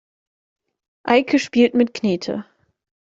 Eike 1.03 1.37
spielt 1.37 1.75
mit 1.75 1.93
Knete. 1.93 2.43